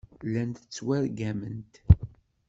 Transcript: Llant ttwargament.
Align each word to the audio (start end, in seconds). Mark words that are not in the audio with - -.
Llant 0.27 0.57
ttwargament. 0.63 1.73